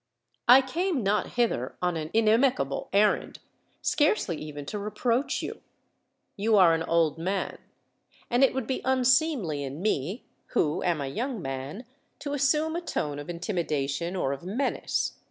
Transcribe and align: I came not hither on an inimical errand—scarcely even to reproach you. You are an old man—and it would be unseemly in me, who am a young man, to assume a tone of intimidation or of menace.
I 0.47 0.63
came 0.63 1.03
not 1.03 1.33
hither 1.33 1.75
on 1.79 1.95
an 1.95 2.09
inimical 2.11 2.89
errand—scarcely 2.91 4.35
even 4.35 4.65
to 4.65 4.79
reproach 4.79 5.43
you. 5.43 5.61
You 6.35 6.57
are 6.57 6.73
an 6.73 6.81
old 6.81 7.19
man—and 7.19 8.43
it 8.43 8.55
would 8.55 8.65
be 8.65 8.81
unseemly 8.83 9.63
in 9.63 9.79
me, 9.79 10.25
who 10.55 10.81
am 10.81 11.01
a 11.01 11.07
young 11.07 11.39
man, 11.39 11.85
to 12.17 12.33
assume 12.33 12.75
a 12.75 12.81
tone 12.81 13.19
of 13.19 13.29
intimidation 13.29 14.15
or 14.15 14.33
of 14.33 14.43
menace. 14.43 15.19